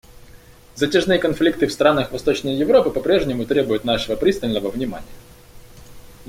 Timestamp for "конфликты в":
1.19-1.71